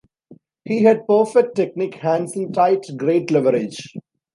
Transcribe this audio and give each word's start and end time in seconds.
He 0.65 0.81
had 0.81 1.05
perfect 1.05 1.53
technique- 1.55 1.93
hands 2.01 2.35
in 2.35 2.51
tight, 2.51 2.87
great 2.97 3.29
leverage. 3.29 3.93